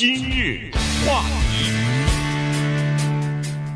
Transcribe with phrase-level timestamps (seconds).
[0.00, 0.70] 今日
[1.06, 1.70] 话题，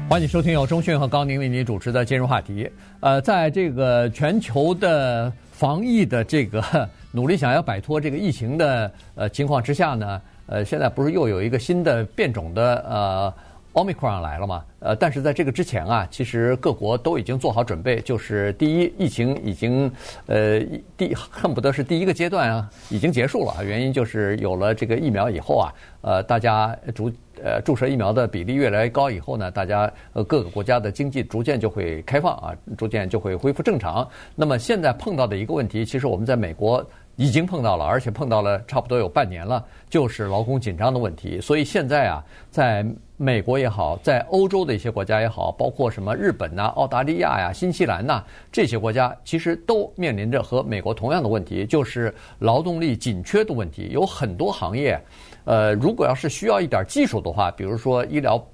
[0.08, 2.64] 欢迎收听由中讯和高宁为您主持的《今日话题》。
[3.00, 13.34] 呃，在这个全球的防疫的这个 努力，想要摆脱这个疫情的呃情况之下呢，呃，现在不是又有一个新的变种的呃。
[13.74, 14.64] Omicron 来了嘛？
[14.78, 19.90] 呃，但是在这个之前啊，其实各国都已经做好准备，就是第一，疫情已经
[20.26, 20.60] 呃
[20.96, 23.64] 第恨不得是第一个阶段啊，已经结束了。
[23.64, 34.08] 原因就是有了这个疫苗以后啊，呃，大家逐呃注射疫苗的比例越来越高以后呢，大家呃各个国家的经济逐渐就会开放啊，逐渐就会恢复正常。
[34.36, 36.84] 那么现在碰到的一个问题，其实我们在美国。
[37.16, 41.40] 已经碰到了，而且碰到了差不多有半年了，就是劳工紧张的问题。
[41.40, 42.84] 所以现在啊，在
[43.16, 53.88] 美国也好，在欧洲的一些国家也好，包括什么日本呐、澳大利亚呀、新西兰呐这些国家，其实都面临着和美国同样的问题，就是劳动力紧缺的问题。
[53.92, 55.00] 有很多行业，
[55.44, 58.44] 呃，如果要是需要一点技术的话，比如说医疗。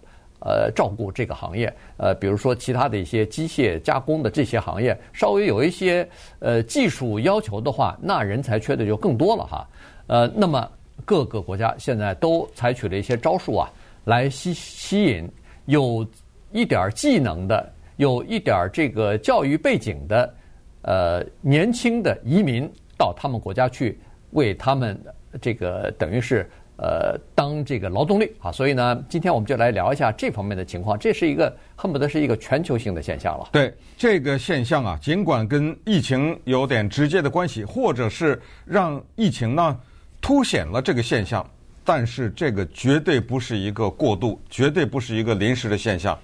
[0.42, 9.68] 呃，照顾这个行业，呃，比如说其他的一些机械加工的这些行业，稍微有一些呃技术要求的话，那人才缺的就更多了哈。
[10.06, 10.66] 呃，那么
[11.04, 13.70] 各个国家现在都采取了一些招数啊，
[14.10, 15.30] 来吸吸引
[15.66, 16.06] 有
[16.50, 20.34] 一点技能的、有一点这个教育背景的
[20.82, 23.98] 呃年轻的移民到他们国家去，
[24.32, 25.00] 为他们
[25.40, 26.50] 这个等于是。
[26.82, 30.98] 呃，当这个劳动力啊，所以呢，今天我们就来聊一下这方面的情况。
[30.98, 33.50] 这是一个恨不得是一个全球性的现象了。
[33.52, 39.78] 对这个现象啊，尽管跟疫情有点直接的关系，或者是让疫情呢
[40.22, 41.46] 凸显了这个现象，
[41.92, 46.16] 但是这个绝对不是一个过渡，绝对不是一个临时的现象，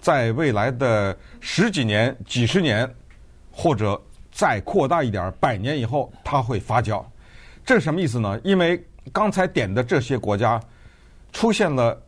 [0.00, 2.88] 在未来的十几年、几十年，
[3.50, 7.04] 或者再扩大一点，百年以后，它会发酵。
[7.66, 8.40] 这是什么意思呢？
[8.44, 8.80] 因为
[9.12, 10.60] 刚才点的这些国家
[11.32, 12.00] 出现了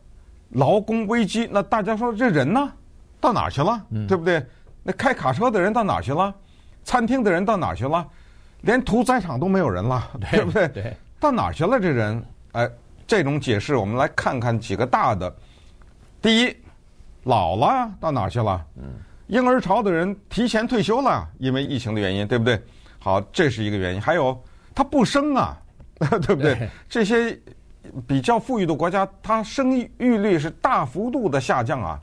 [0.51, 2.71] 劳工危机，那大家说这人呢
[3.19, 3.85] 到哪去了？
[4.07, 4.41] 对不对？
[4.83, 6.33] 那开卡车的人到哪去了？
[6.85, 8.07] 餐厅的人到哪去了？
[8.61, 10.65] 连屠宰场都没有人了，对不对？
[10.69, 12.25] 对，到哪去了这人？
[12.53, 12.69] 哎，
[13.11, 15.35] 这种解释我们来看看几个大的。
[16.21, 16.55] 第一，
[17.23, 18.65] 老了到哪去了？
[19.27, 22.57] 婴儿潮的人提前退休了，因为疫情的原因，对不对？
[22.99, 24.01] 好，这是一个原因。
[24.01, 24.41] 还有
[24.73, 25.57] 他不生啊。
[25.99, 26.69] 对不对？
[26.87, 27.37] 这些
[28.07, 31.99] 比较富裕的国家，他生育率是大幅度的下降啊。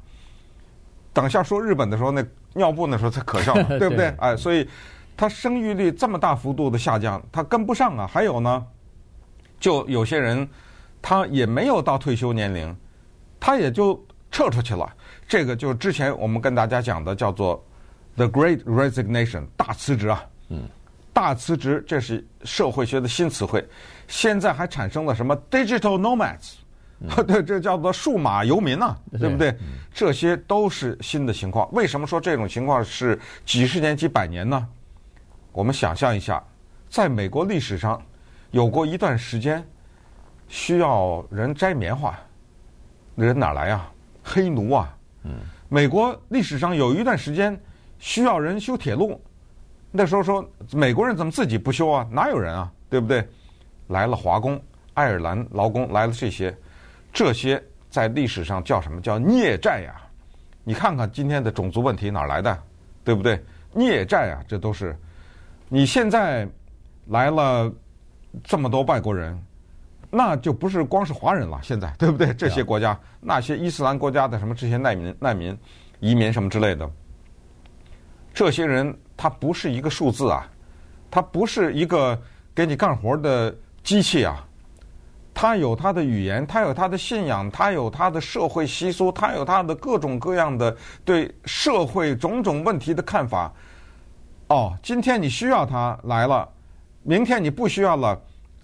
[1.15, 4.15] 等一下说日本的时候，那尿布那时候才可笑呢， 对不对？
[4.19, 4.69] 哎，所以
[5.17, 8.07] 他生育率这么大幅度的下降，他跟不上啊。
[8.07, 8.67] 还有呢，
[9.59, 10.47] 就有些人
[11.00, 12.76] 他也没有到退休年龄，
[13.38, 14.92] 他也就撤出去了。
[15.26, 17.64] 这个就是之前我们跟大家讲的，叫做
[18.16, 20.25] “the Great Resignation” 大辞职啊。
[20.48, 20.69] 嗯。
[21.12, 23.66] 大辞职，这是社会学的新词汇。
[24.06, 26.53] 现在还产生了什么 digital nomads？
[27.26, 29.53] 对，这叫做数码游民呐，对不对？
[29.92, 31.69] 这些都是新的情况。
[31.72, 34.69] 为什么说这种情况是几十年、几百年呢？
[35.50, 36.41] 我们想象一下，
[36.88, 38.00] 在美国历史上
[38.53, 39.65] 有过一段时间
[40.48, 42.19] 需要人摘棉花，
[43.14, 43.92] 那人哪来啊？
[44.22, 44.97] 黑奴啊！
[45.25, 45.36] 嗯
[45.69, 47.59] 美国历史上有一段时间
[47.98, 49.20] 需要人修铁路。
[49.91, 52.06] 那时候说美国人怎么自己不修啊？
[52.10, 52.72] 哪有人啊？
[52.88, 53.26] 对不对？
[53.88, 54.60] 来了华工、
[54.94, 56.54] 爱尔兰劳工来了这些，
[57.12, 59.94] 这些在历史上叫什么叫孽债呀？
[60.65, 62.62] 你看看今天的种族问题哪来的？
[63.04, 63.42] 对不对？
[63.72, 64.97] 孽债啊，这都是。
[65.69, 66.48] 你现在
[67.06, 67.70] 来了
[68.44, 69.38] 这么多外国人，
[70.11, 72.33] 那就不是光是华人了，现在对不对？
[72.35, 75.57] 这些国家，那些伊斯兰国家的什么这些难民、难民、
[76.01, 76.91] 移民什么之类的，
[78.33, 78.97] 这些人。
[79.21, 80.49] 他不是一个数字啊，
[81.11, 82.17] 他不是一个
[82.55, 83.53] 给你干活的
[83.83, 84.47] 机器啊，
[85.35, 93.53] 他有他的语言，他有他的信仰，他有他的社会习俗，他有他的各种各样的对社会种种问题的看法。
[94.47, 96.49] 哦，今天你需要他来了，
[97.03, 98.17] 明天你不需要了，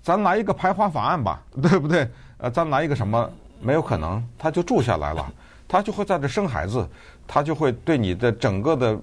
[0.05, 2.09] 咱来一个排华法案吧， 对不对？
[2.39, 3.29] 呃，咱来一个什么？
[3.61, 5.33] 没有可能，他就住下来了，
[5.67, 6.87] 他就会在这生孩子，
[7.27, 8.97] 他就会对你的整个的。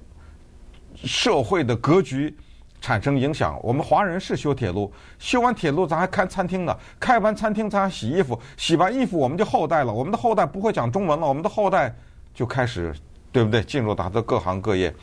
[1.04, 2.36] 社会的格局
[2.82, 3.58] 产生影响。
[3.64, 9.92] 我们华人是修铁路，修完铁路咱还开餐厅呢，开完餐厅咱还洗衣服，洗完衣服我们就后代了。
[9.92, 11.96] 我们的后代不会讲中文了，我们的后代
[12.36, 12.94] 就开始，
[13.32, 13.64] 对不对？
[13.64, 14.94] 进入他的各行各业，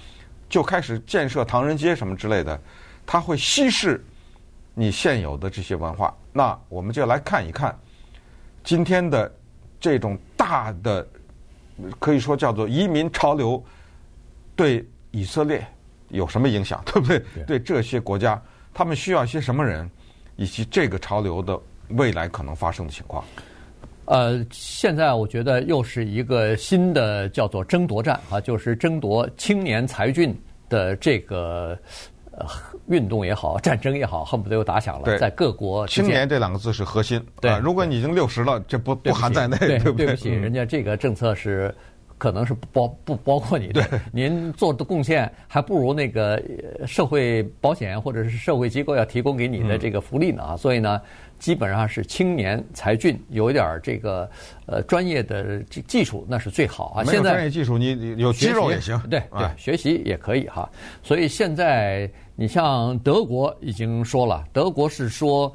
[0.49, 2.61] 就开始建设唐人街什么之类的。
[3.05, 4.05] 他会稀释
[4.78, 6.16] 你现有的这些文化。
[6.32, 7.76] 那我们就来看一看
[8.62, 9.30] 今天的
[9.80, 11.06] 这种大的，
[11.98, 13.62] 可以说叫做移民潮流
[14.54, 15.66] 对以色列。
[16.10, 17.22] 有什么影响， 对不对？
[17.46, 18.40] 对这些国家，
[18.72, 19.86] 他们需要一些什么人，
[20.36, 23.22] 以及这个潮流的未来可能发生的情况。
[24.06, 30.34] 呃，现在我觉得又是一个新的叫做争夺战啊，就是争夺青年才俊
[30.70, 31.78] 的这个
[32.38, 32.46] 呃
[32.88, 35.19] 运动也好， 战争也好，恨不得又打响了。
[35.19, 37.23] 在各国，青年这两个字是核心。
[37.40, 40.06] 对啊，如果你已经六十了，这不不含在内，对不对？
[40.06, 41.75] 对不起，嗯人家这个政策是。
[42.19, 46.43] 可能是不包不包括你的，您做的贡献还不如那个
[46.87, 51.00] 社会保险或者是社会机构要提供给你的这个福利呢啊，所以呢，
[51.38, 54.29] 基本上是青年才俊有一点这个
[54.67, 57.05] 呃专业的技技术那是最好啊。
[57.05, 60.69] 现在专业技术你有肌肉也行，对对，学习也可以哈。
[61.03, 65.53] 所以现在你像德国已经说了，德国是说，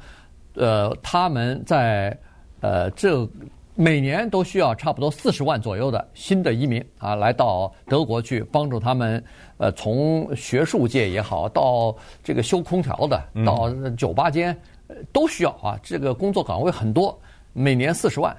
[0.54, 2.18] 呃，他们在
[2.60, 3.28] 呃这。
[3.76, 9.22] 每年都需要差不多四十万左右的新的移民啊，来到德国去帮助他们。
[9.56, 14.56] 呃，从学术界也好，到这个修空调的，到酒吧间，
[15.12, 15.78] 都需要啊。
[15.82, 17.18] 这个工作岗位很多，
[17.52, 18.36] 每年四十万，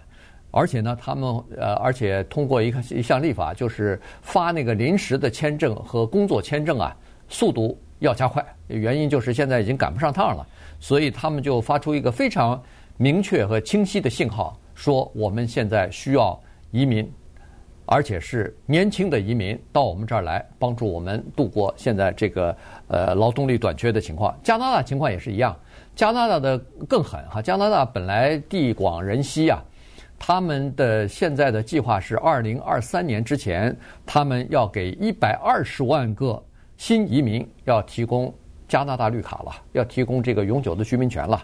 [0.51, 6.95] 而且呢，他们呃，而且通过一个一项立法，就是发那个临时的签证和工作签证啊，
[7.27, 8.45] 速度要加快。
[8.67, 10.45] 原因就是现在已经赶不上趟了，
[10.79, 12.61] 所以他们就发出一个非常
[12.97, 14.57] 明确和清晰的信号。
[14.73, 16.37] 说我们现在需要
[16.71, 17.09] 移民，
[17.85, 22.53] 而且是年轻的移民到我们这儿来帮助我们度过现在这个
[22.89, 24.37] 呃劳动力短缺的情况。
[24.43, 25.57] 加拿大情况也是一样，
[25.95, 26.57] 加拿大的
[26.89, 27.41] 更狠哈。
[27.41, 29.63] 加拿大本来地广人稀啊，
[30.19, 33.73] 他们的现在的计划是二零二三年之前，
[34.05, 36.43] 他们要给一百二十万个
[36.75, 38.33] 新移民要提供
[38.67, 41.41] 加拿大绿卡了，要提供这个永久的居民权了。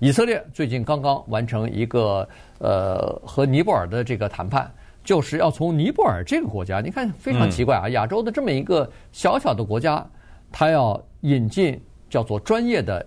[0.00, 4.70] 以色列最近刚刚完成一个呃和尼泊尔的这个谈判，
[5.02, 10.04] 就是要从尼泊尔这个国家，你看非常奇怪啊，亚洲的这么一个小小的国家，
[10.50, 11.80] 它要引进
[12.10, 13.04] 叫做专业的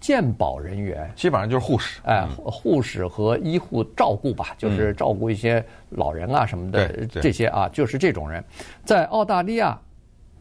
[0.00, 8.42] 鉴保人员，基本上就是护士，哎，护士和医护照顾吧，就是照顾一些老人啊什么的这些啊，就是这种人，
[8.84, 9.78] 在澳大利亚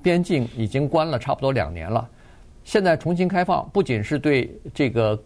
[0.02, 2.10] 边境已经关了差不多两年了，
[2.69, 5.19] 现在重新开放，不仅是对这个。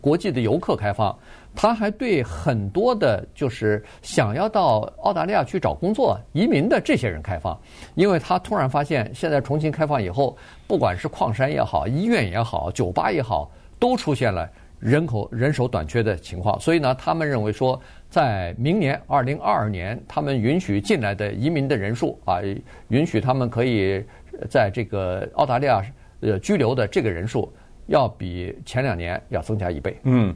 [0.00, 1.18] 国际的游客开放，
[1.52, 7.60] 他还对很多的，就是想要到澳大利亚去找工作、移民的这些人开放，
[7.96, 10.36] 因为他突然发现，现在重新开放以后，
[10.68, 13.50] 不管是矿山也好、医院也好、酒吧也好，
[13.80, 14.48] 都出现了
[14.78, 16.60] 人口人手短缺的情况。
[16.60, 22.38] 所以呢，他们认为说，在明年二零二二年，他们允许进来的移民的人数啊，
[22.88, 24.04] 允许他们可以
[24.48, 25.82] 在这个澳大利亚
[26.24, 27.52] 呃拘留的这个人数。
[27.88, 29.94] 要比前两年要增加一倍。
[30.04, 30.34] 嗯，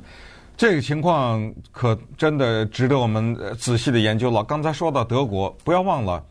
[0.54, 4.44] 这个情况可真的值得我们仔细的研究了。
[4.44, 6.22] 刚才说到德国，不要忘了，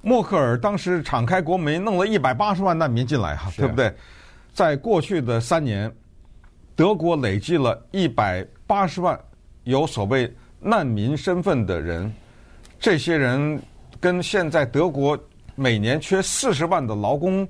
[0.00, 3.92] 默克尔当时敞开国门，弄了一百八十万难民进来哈，对不对？
[4.54, 5.94] 在过去的三年，
[6.74, 9.20] 德国累计了一百八十万
[9.64, 12.10] 有所谓难民身份的人，
[12.80, 13.60] 这些人
[14.00, 15.18] 跟现在德国
[15.56, 17.46] 每年缺四十万的劳工。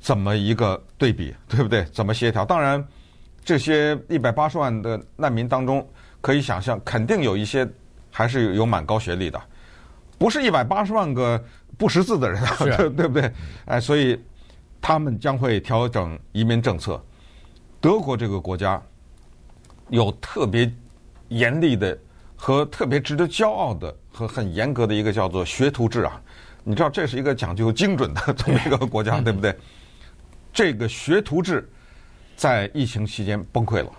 [0.00, 1.84] 怎么一个对比，对不对？
[1.92, 2.44] 怎么协调？
[2.44, 2.82] 当然，
[3.44, 5.86] 这些一百八十万的难民当中，
[6.20, 7.68] 可以想象，肯定有一些
[8.10, 9.40] 还是有蛮高学历的，
[10.18, 11.42] 不是一百八十万个
[11.76, 13.32] 不识字的人，对、啊、 对不对？
[13.66, 14.18] 哎，所以
[14.80, 17.02] 他们将会调整移民政策。
[17.80, 18.80] 德国这个国家
[19.88, 20.70] 有特别
[21.28, 21.98] 严厉的
[22.36, 26.20] 和特别值得骄傲的和很严格的一个叫做学徒制啊！
[26.64, 29.54] 你知道，这是一个讲究精准的这么一个国家，对不对？
[30.52, 31.68] 这个学徒制
[32.36, 33.90] 在疫情期间崩溃了，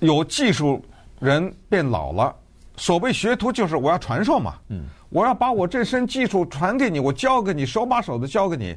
[0.00, 0.84] 有技术
[1.20, 2.34] 人变老了。
[2.76, 8.74] 所谓学徒就是我要传授嘛，嗯我要把我这身技术传给你，我教给你，手把手的教给你。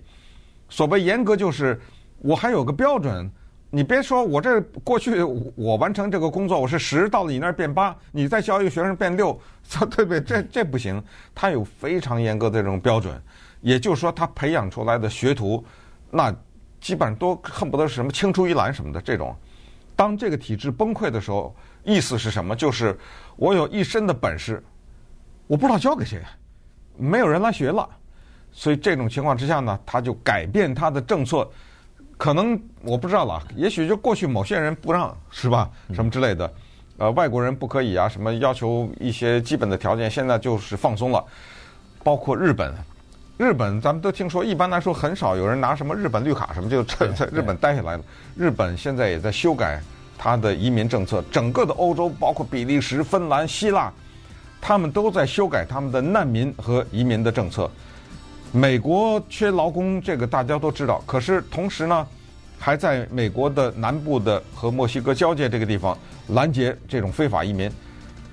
[0.70, 1.80] 所谓严格就是
[2.20, 3.32] 我还有个标准，
[3.70, 5.24] 你别说我这过去
[5.56, 9.40] 我完成这个工作我是十，到了你那儿变八，你再教一个学生变六，
[9.90, 10.20] 对不对？
[10.22, 11.02] 这这不行，
[11.34, 13.20] 他有非常严格的这种标准。
[13.62, 15.64] 也就是说，他培养出来的学徒。
[16.12, 16.34] 那
[16.86, 19.36] 基本上都恨不得是什么青出于蓝什么的这种。
[19.96, 22.56] 当这个体制崩溃的时候，意思是什么？
[22.56, 22.96] 就是
[23.38, 24.64] 我有一身的本事，
[25.48, 26.22] 我不知道交给谁，
[26.96, 27.90] 没有人来学了。
[28.52, 31.50] 所以这种情况之下呢，他就改变他的政策。
[32.18, 35.68] 可能我不知道了，也许就过去某些人不让是吧？
[35.92, 36.54] 什么之类的，
[37.00, 41.26] 呃，外国人不可以啊，什么要求一些基本的条件，现在就是放松了，
[42.04, 42.72] 包括日本。
[43.38, 48.04] 日本，咱们都听说，一般来说很少有人拿什么日本绿卡什么就 在在日本待下来了。
[48.34, 49.82] 日本现在也在修改
[50.18, 53.92] 它的移民政策，整个的欧洲，包括比利时、芬兰、希腊，
[54.62, 57.70] 他们都在修改他们的难民和移民的政策。
[58.54, 62.08] 美国缺劳工，这个大家都知道，可是同时呢，
[62.58, 65.98] 还在美国的南部的和墨西哥交界这个地方
[66.30, 67.70] 拦截这种非法移民。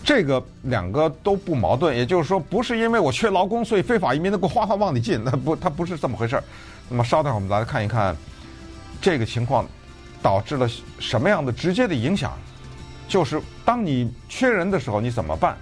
[0.04, 6.44] 这个两个都不矛盾，也就是说，不是因为我缺劳工，所以非法移民能够哗哗往里进， 那不，它不是这么回事儿。
[6.88, 8.16] 那么稍等会儿我们来看一看
[9.00, 9.64] 这个情况
[10.20, 10.68] 导致了
[10.98, 12.32] 什么样的直接的影响，
[13.06, 15.56] 就是当你缺人的时候，你怎么办？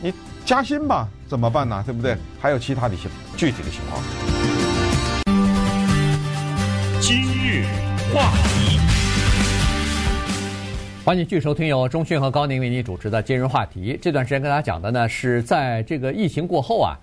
[0.00, 1.82] 你加薪吧，怎么办呢？
[1.84, 2.16] 对不对？
[2.40, 4.02] 还有其他的一些具体的情况。
[7.00, 7.64] 今日
[8.14, 8.95] 话题。
[11.06, 13.96] 欢迎继续收听由中讯和高宁为您主持的今日话题。
[14.02, 16.98] 这段时间跟大家讲的呢，是在这个疫情过后啊，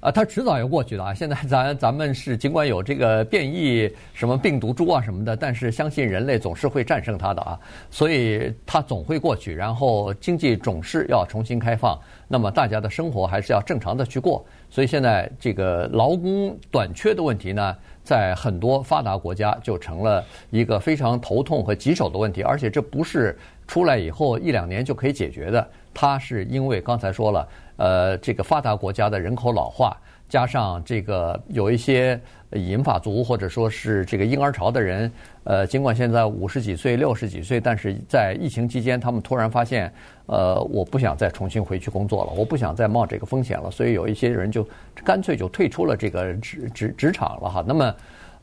[0.00, 1.12] 啊，它迟早要过去的啊。
[1.12, 7.58] 现在咱咱们是尽管有这个变异什么病毒株啊什么的，但是相信人类总是会战胜它的啊，
[7.90, 9.52] 所以它总会过去。
[9.52, 14.44] 然后经济总是要重新开放，那么大家的生活还是要正常的去过。
[14.70, 23.36] 所以现在这个劳工短缺的问题呢，在很多发达国家就成了一个非常头痛和棘手的问题，而且这不是
[23.66, 25.68] 出来以后一两年就可以解决的。
[25.92, 27.48] 它是因为刚才说了，
[27.78, 29.96] 呃，这个发达国家的人口老化，
[30.28, 32.20] 加上这个有一些
[32.52, 35.10] 银发族或者说是这个婴儿潮的人，
[35.44, 39.92] 呃，尽管现在五十几岁、六十几岁，但是在疫情期间，他们突然发现，
[40.26, 44.68] 呃，我不想再重新回去工作了，我不想再冒这个风险了，所以有一些人就
[45.04, 47.64] 干脆就退出了这个职职职场了哈。
[47.66, 47.94] 那么。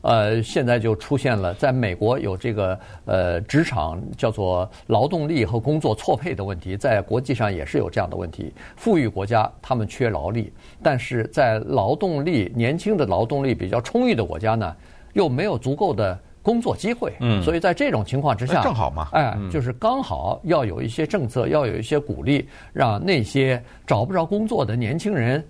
[0.02, 8.52] 呃，现在就出现了，在美国有这个呃职场叫做劳动力和工作错配的问题，在国际上也是有这样的问题。
[8.76, 14.76] 富裕国家他们缺劳力，但是在劳动力年轻的劳动力比较充裕的国家呢，
[15.14, 17.12] 又没有足够的工作机会。
[17.18, 25.44] 嗯，所以在这种情况之下，正好嘛，哎，就是刚好要有一些政策，要有一些鼓励，让那些找不着工作的年轻人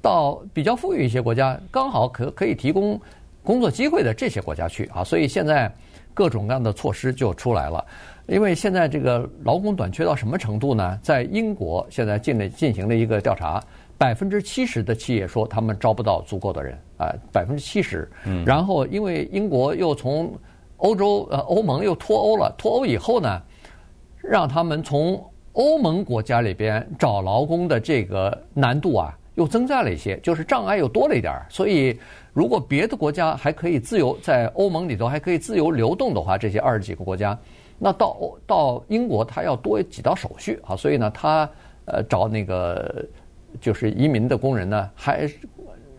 [0.00, 3.00] 到比较富裕一些国家，刚好可可以提供。
[3.46, 5.72] 工作机会的这些国家去啊，所以现在
[6.12, 7.86] 各种各样的措施就出来了。
[8.26, 10.98] 因为现在这个劳工短缺到什么程度呢？
[11.00, 13.62] 在英国现在进了进行了一个调查，
[13.96, 18.10] 百分之七十的企业说他们招不到足够的人啊，百分之七十。
[18.24, 18.44] 嗯。
[18.44, 20.36] 然后因为英国又从
[20.78, 23.40] 欧洲呃欧盟又脱欧了，脱欧以后呢，
[24.20, 31.96] 让他们从欧盟国家里边找劳工的这个难度啊又增加了一些，就是障碍又多了一点儿，所以。
[32.36, 37.36] 如果别的国家还可以自由在欧盟里头还可以自由流动的话，这些二十几个国家，
[37.78, 38.14] 那到
[38.46, 41.48] 到英国他要多几道手续啊，所以呢，他
[41.86, 43.02] 呃找那个
[43.58, 45.26] 就是移民的工人呢，还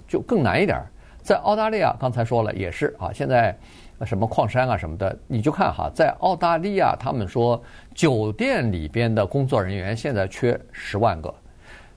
[0.08, 0.80] 就更难一点。
[1.24, 3.58] 在澳大利亚，刚才说了也是啊，现在
[4.06, 7.60] 什么矿山啊什么的，你就看哈，在澳大利亚他们说
[7.96, 11.34] 酒店里边的工作人员现在缺十万个。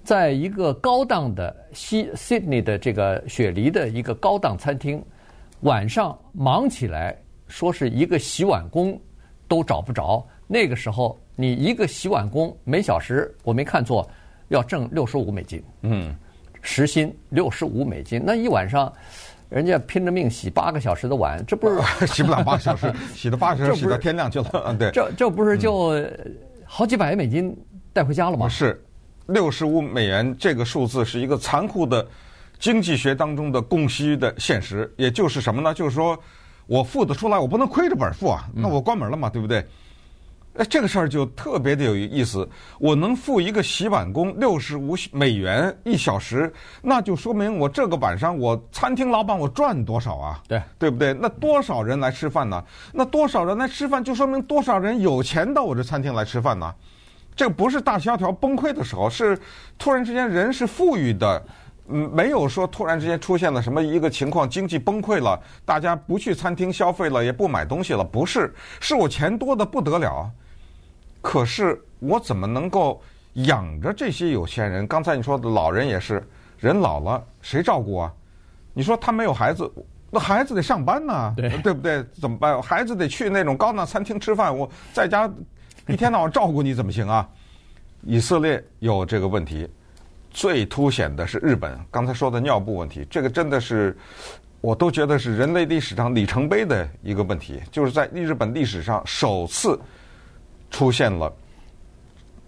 [0.03, 5.03] 在一个高档的西 Sydney 的这个雪梨的一个高档餐厅，
[5.61, 7.17] 晚上忙起来，
[7.47, 8.99] 说是一个洗碗工
[9.47, 10.27] 都找不着。
[10.47, 14.09] 那个时候，你一个洗碗工每小时，我没看错，
[14.49, 15.63] 要挣六十五美金。
[15.83, 16.15] 嗯，
[16.61, 18.93] 时薪六十五美金，那一晚上，
[19.49, 21.79] 人家拼着命洗八个小时的碗，这不是
[22.09, 24.65] 洗不了八个小时， 洗了八个小时洗到天亮去了。
[24.67, 26.03] 嗯，对，这这不是就
[26.65, 27.57] 好几百美金
[27.93, 28.49] 带回家了吗？
[28.49, 28.83] 是。
[29.31, 32.07] 六十五美元这个数字是一个残酷的
[32.59, 35.73] 经济学当中的供需的现实，也就是什么呢？
[35.73, 36.19] 就是说
[36.67, 39.65] 我付得出来，我不能亏着本付啊，那我关门了嘛，对不对？
[40.55, 42.47] 哎，这个事儿就特别的有意思。
[42.81, 50.43] 我能付一个洗碗工六十五美元一小时，那就说明我这个晚上我餐厅老板我赚多少啊？
[50.49, 51.15] 对，对不对？
[51.15, 52.63] 那多少人来吃饭呢？
[52.93, 56.75] 那多少人来吃饭，就说明多少人有钱到我这餐厅来吃饭呢？
[57.41, 59.39] 这个不是大萧条崩溃的时候，是
[59.79, 61.43] 突然之间人是富裕的，
[61.89, 70.31] 嗯，没有说突然之间出现了什么一个情况，经济崩溃了，大家不去餐厅消费了，也不买东西了，不是，是我钱多的不得了，
[71.23, 73.01] 可是我怎么能够
[73.33, 74.87] 养着这些有钱人？
[74.87, 76.23] 刚才你说的老人也是，
[76.59, 78.13] 人老了谁照顾啊？
[78.75, 79.73] 你说他没有孩子，
[80.11, 82.05] 那孩子得上班呢，对，对不对？
[82.21, 82.61] 怎么办？
[82.61, 85.27] 孩子得去那种高档餐厅吃饭，我在家。
[85.89, 87.29] 一天到晚照顾你怎么行啊？
[88.03, 89.69] 以色列有这个问题，
[90.31, 91.79] 最凸显的是日本。
[91.91, 93.95] 刚才说的尿布问题，这个真的是，
[94.63, 99.79] 我都觉得是人类历史上里程碑的一个问题，就是在日本历史上首次
[100.71, 101.31] 出现了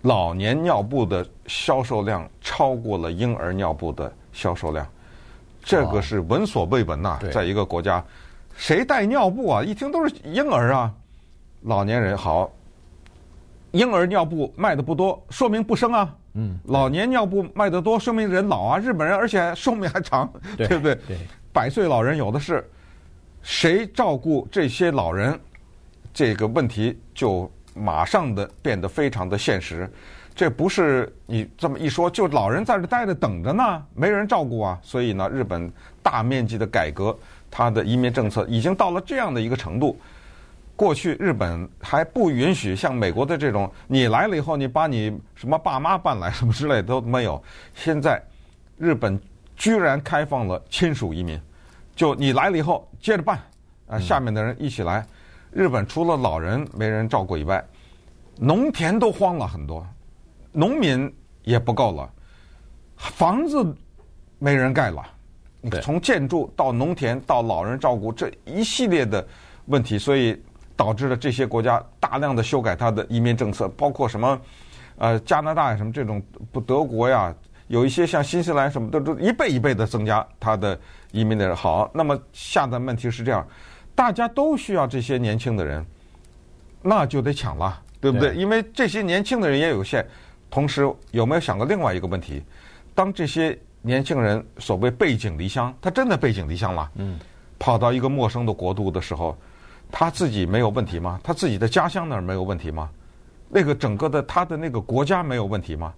[0.03, 4.87] 老年尿布的销售量超过了婴儿尿布的销售量，
[5.63, 8.03] 这个是闻所未闻呐，在一个国家，
[8.57, 9.63] 谁带尿布啊？
[9.63, 10.91] 一听都是婴儿啊，
[11.63, 12.51] 老年人好。
[13.73, 16.15] 婴儿尿布卖的不多，说明不生啊。
[16.35, 18.79] 嗯，老年尿布卖的多，说明人老啊。
[18.79, 20.95] 日本人而且寿命还长，对，对不对？
[21.07, 21.19] 对，
[21.53, 22.67] 百岁老人有的是，
[23.43, 25.39] 谁照顾这些老人？
[26.15, 29.91] 这个问题就马上的变得非常的现实。
[30.35, 34.79] 这不是你这么一说，就老人在这待着等着呢，没人照顾啊。
[34.83, 35.71] 所以呢，日本
[36.03, 37.15] 大面积的改革，
[37.51, 39.99] 它的移民政策已经到了这样的一个程度。
[40.83, 47.41] 过去日本还不允许像美国的这种，你来了以后，你把你什么爸妈办来什么之类的都没有。
[47.73, 48.21] 现在
[48.77, 49.17] 日本
[49.55, 51.41] 居然开放了亲属移民，
[51.95, 53.39] 就你来了以后接着办，
[53.87, 55.07] 啊，下面的人一起来。
[55.53, 57.65] 日本除了老人没人照顾以外，
[58.37, 59.87] 农田都荒了很多。
[60.51, 61.09] 农民
[61.45, 62.13] 也不够了，
[62.97, 63.65] 房子
[64.41, 65.01] 没人盖了。
[65.61, 69.25] 你从建筑到农田到老人照顾这一系列的
[69.67, 70.43] 问题，所以
[70.83, 74.41] 导致了这些国家大量的修改它的移民政策，包括什么
[74.99, 76.21] 呃加拿大什么这种
[76.51, 77.33] 不德国呀，
[77.69, 80.77] 有一些像新西兰什么的都一倍一倍的增加它的
[81.13, 81.55] 移民的人。
[81.55, 83.47] 好，那么下的问题是这样，
[83.95, 85.87] 大家都需要这些年轻的人，
[86.83, 88.19] 那就得抢了，对不？
[88.19, 90.05] 对，因为这些年轻的人也有限。
[90.51, 92.43] 同时，有没有想过另外一个问题？
[92.93, 97.17] 当这些年轻人所谓背井离乡，他真的背井离乡了，嗯，
[97.57, 99.39] 跑到一个陌生的国度的时候，
[99.93, 101.21] 他自己没有问题吗？
[101.23, 102.91] 他自己的家乡那儿没有问题吗？
[103.49, 105.93] 那个整个的他的那个国家没有问题吗？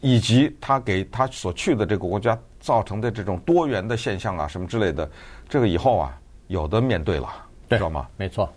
[0.00, 5.10] 以及他给他所去的这个国家造成的这种多元的现象啊，什么之类的，
[5.48, 7.28] 这个以后啊，有的面对了，
[7.68, 8.08] 知道吗？
[8.16, 8.48] 没错。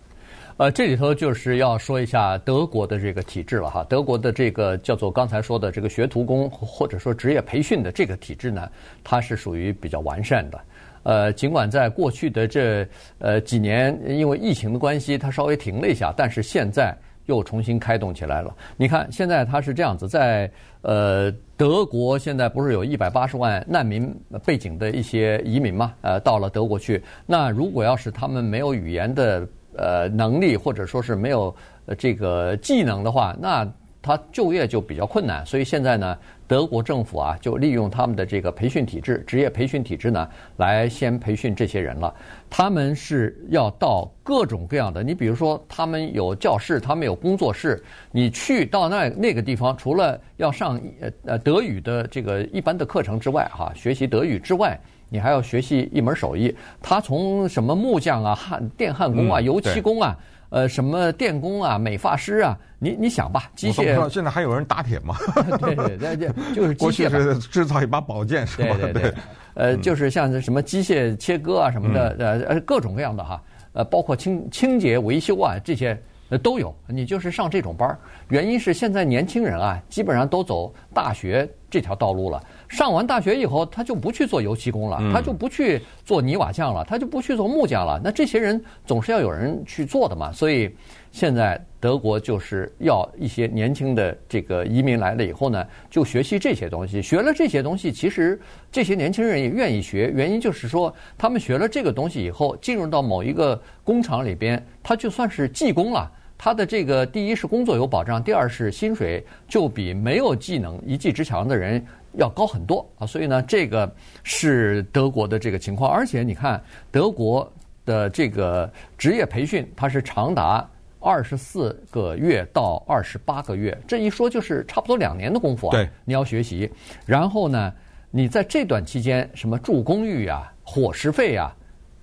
[0.58, 3.84] 呃，这里头就是要说一下德国的这个体制了哈。
[3.88, 8.66] 德国的这个叫做刚才说的这个学徒工或者说职业培训的这个体制呢，
[9.04, 10.58] 它是属于比较完善的。
[11.06, 12.86] 呃，尽管在过去的这
[13.18, 16.92] 呃几年因为疫情的关系，它稍微停了一下，但是现在
[17.26, 18.52] 又重新开动起来了。
[18.76, 20.50] 你看，现在它是这样子，在
[20.82, 24.12] 呃德国现在不是有一百八十万难民
[24.44, 25.94] 背景的一些移民嘛？
[26.00, 29.46] 呃，到了德国去，那如果要是他们没有语言的。
[29.78, 31.54] 呃，能力或者说是没有
[31.98, 33.70] 这个技能的话，那
[34.00, 35.44] 他就业就比较困难。
[35.44, 36.16] 所以现在呢，
[36.48, 42.14] 德国政府啊，就利用他们的这个培训体制、职业培训体制呢，来先培训这些人了。
[42.48, 47.82] 他们是要到各种各样的，你比如说，他们有教室，他们有工作室。
[48.12, 54.78] 你去到那那个地方，除了要上呃呃德语的这个一般的课程之外，哈，学习德语之外。
[55.08, 60.18] 你还要学习一门手艺，他从什么木匠啊、焊电焊工啊、油漆工啊，
[60.56, 64.08] 呃，什么电工啊、美发师啊，你你想吧，机械。
[64.08, 65.14] 现在还有人打铁吗？
[65.60, 66.78] 对 对对，就 就是机械。
[66.78, 68.74] 过去是制造一把宝剑是吧？
[68.80, 69.14] 对对对。
[69.52, 73.42] 呃，就是像什么机械切割啊什么的，呃呃，各种各样的哈，
[73.74, 76.00] 呃，包括清清洁维修啊这些。
[76.28, 77.96] 呃，都有，你就是上这种班儿，
[78.30, 82.42] 原因是现在年轻人啊，基本上都走大学这条道路了。
[82.68, 88.00] 上完大学以后，他就不去做油漆工了，他就不去做泥瓦匠了，他就不去做木匠了。
[88.02, 90.32] 那这些人总是要有人去做的嘛。
[90.32, 90.74] 所以
[91.12, 97.00] 现在德国就是要一些年轻的这个移民来了以后呢，就学习这些东西。
[97.00, 98.38] 学了这些东西，其实
[98.72, 106.10] 这些年轻人也愿意学，原因就是说，他们学了这个东西以后，进入到某一个工厂里边，他就算是技工了。
[106.38, 111.82] 他的这个第一是工作有保障，第二是薪水就比没有技能一技之长的人
[112.16, 113.90] 要高很多啊，所以呢，这个
[114.22, 115.90] 是德国的这个情况。
[115.90, 117.50] 而且你看，德国
[117.84, 120.68] 的这个职业培训，它是长达
[121.00, 125.72] 二十四个月到二十八个月，这一说就是差不多两年的功夫啊。
[125.72, 126.70] 对，你要学习，
[127.04, 127.72] 然后呢，
[128.10, 131.54] 你在这段期间，什么住公寓啊、伙食费啊，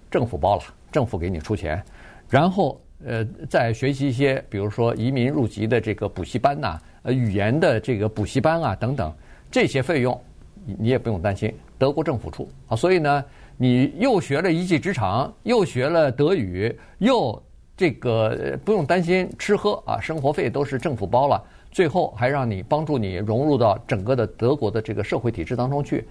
[0.09, 1.83] 政府包了，政府给你出钱，
[2.29, 2.79] 然后。
[3.05, 9.13] 呃，再学习一些，比如说移民入籍的这个补习班呐，呃，语言的这个补习班啊等等，
[9.53, 10.19] 这些费用
[10.65, 12.75] 你你也不用担心，德国政府出啊。
[12.75, 13.23] 所以呢，
[13.55, 17.39] 你又学了一技之长，又学了德语，又
[17.77, 21.39] 这个不用担心吃喝啊，生活费都是政府包了，
[21.71, 26.07] 最后还让你帮助你融入到整个的德国的这个社会体制当中去。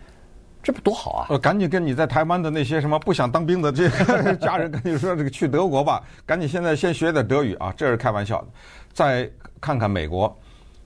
[0.62, 1.26] 这不多好啊！
[1.30, 7.74] 呃，赶紧跟你在台湾的那些什么不想当兵的这个 家人跟你说，这个去德国吧，赶紧现在先学点德语啊！
[7.76, 8.48] 这是开玩笑的。
[8.92, 9.28] 再
[9.60, 10.32] 看看美国，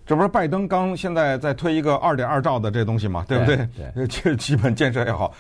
[0.07, 3.57] 这不是拜登刚现在在推一个二点二兆的这东西嘛，对不对？
[3.95, 5.33] 对，这 基本建设也好。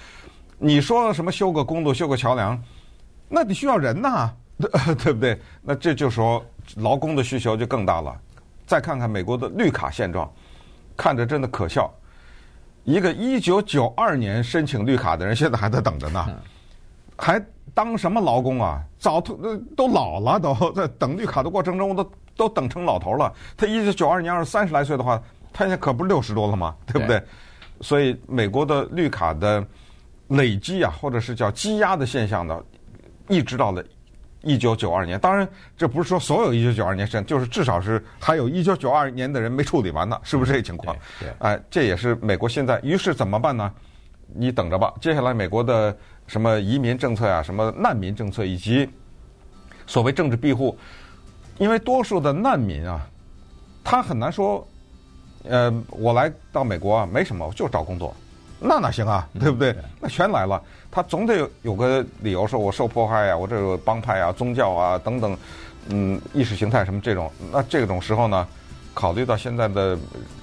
[0.58, 2.60] 你说什么修个公路、修个桥梁，
[3.28, 5.40] 那得需要人呐， 对不对？
[5.62, 6.44] 那这就说
[6.76, 8.12] 劳工的需求就更大了。
[8.66, 10.28] 再看看美国的绿卡现状，
[10.96, 11.88] 看着真的可笑。
[12.82, 16.26] 一个一九九二年申请绿卡的人，现在还在等着呢，
[17.16, 17.40] 还
[17.72, 18.82] 当什么劳工啊？
[18.98, 23.32] 早都都老了，都在等绿卡的过程中，都都等成老头了。
[23.56, 25.20] 他一九九二年要是三十来岁的话，
[25.52, 26.74] 他现在可不是六十多了吗？
[26.86, 27.22] 对不对？
[27.80, 29.64] 所以美国的绿卡的
[30.28, 32.62] 累积啊，或者是叫积压的现象呢，
[33.28, 33.84] 一直到了
[34.42, 35.18] 一九九二年。
[35.18, 35.46] 当然，
[35.76, 40.96] 这不是说所有一九九二年生，就是至少是还有一九九二年的人没处理完呢，是不是这个情况？
[41.20, 42.80] 对，哎，这也是美国现在。
[42.82, 43.72] 于是怎么办呢？
[44.34, 45.96] 你等着吧，接下来美国的
[46.26, 48.88] 什么移民政策啊，什么难民政策，以及
[49.86, 50.76] 所谓政治庇护，
[51.58, 53.00] 因为多数的难民啊，
[53.82, 54.66] 他很难说，
[55.44, 58.14] 呃，我来到美国啊，没什么，我就找工作。
[58.58, 59.76] 那哪行啊，对不对？
[60.00, 65.36] 那全来了，他总得有有个理由，说我受迫害啊，我这有帮派啊、宗教啊等等，
[65.88, 67.30] 嗯，意识形态什么这种。
[67.52, 68.46] 那这种时候呢，
[68.94, 69.98] 考虑到现在的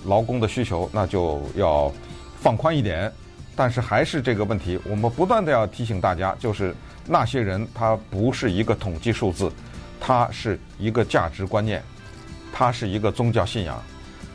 [0.05, 1.91] 劳工的需求，那就要
[2.39, 3.11] 放宽一点。
[3.55, 6.75] 但是还是这个问题，我们不断的要提醒大家，就是
[7.07, 9.51] 那些人他不是一个统计数字，
[10.05, 11.81] 他是一个价值观念，
[12.51, 13.81] 它是一个宗教信仰。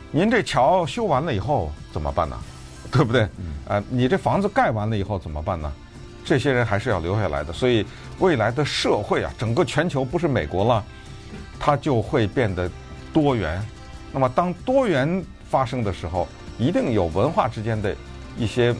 [0.09, 2.35] 您这桥修完了以后怎么办呢？
[2.91, 3.27] 对不对？
[3.67, 5.71] 呃，你这房子盖完了以后怎么办呢？
[6.25, 7.53] 这些人还是要留下来的。
[7.53, 7.85] 所以
[8.17, 10.83] 未来的社会啊，整个全球不是美国了，
[11.59, 12.67] 它就会变得
[13.13, 13.63] 多元。
[14.11, 16.27] 那么当多元发生的时候，
[16.57, 17.95] 一定有文化之间的
[18.35, 18.75] 一些，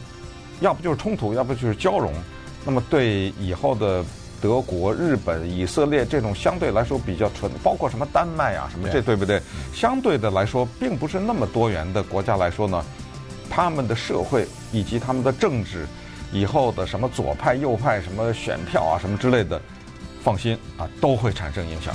[0.58, 2.12] 要不就是冲突，要不就是交融。
[2.64, 4.04] 那么对以后的
[4.40, 9.40] 德国、日本、以色列这种相对来说比较纯，包括什么丹麦啊什么这对不对？
[9.74, 12.84] 相对的来说，并不是那么多元的国家来说呢。
[13.52, 15.84] 他们的社会以及他们的政治，
[16.32, 19.60] 以后的什么左派、右派、什么选票啊、什么之类的，
[20.22, 21.92] 放心啊，都会产生影响。